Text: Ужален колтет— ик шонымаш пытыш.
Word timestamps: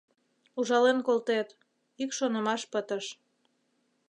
Ужален 0.59 0.99
колтет— 1.07 1.49
ик 2.03 2.11
шонымаш 2.17 2.61
пытыш. 2.71 3.05